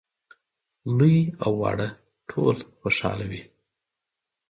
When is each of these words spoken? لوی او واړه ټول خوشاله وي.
لوی 0.97 1.17
او 1.43 1.51
واړه 1.61 1.87
ټول 2.29 2.57
خوشاله 2.79 3.25
وي. 3.31 3.41